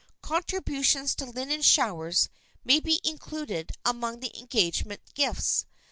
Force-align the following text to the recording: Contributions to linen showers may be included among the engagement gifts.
Contributions 0.23 1.13
to 1.13 1.25
linen 1.27 1.61
showers 1.61 2.27
may 2.63 2.79
be 2.79 2.99
included 3.03 3.71
among 3.85 4.19
the 4.19 4.35
engagement 4.35 5.01
gifts. 5.13 5.67